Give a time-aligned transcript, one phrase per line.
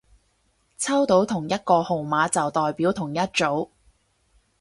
[0.79, 3.69] 抽到同一個號碼就代表同一組